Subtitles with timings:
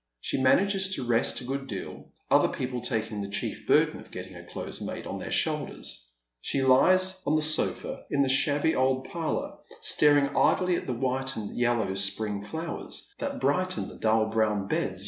[0.23, 4.33] Slie manages to rest a good deal, other people taking the chief burden of getting
[4.33, 6.09] her clothes made on their shoulders.
[6.41, 11.35] She lies OP the sofa in the shabby old parlour, staring idly at the white
[11.35, 14.99] and yellow spring flowers that brighten the dull brown beda 62 Dead Men's Shoes.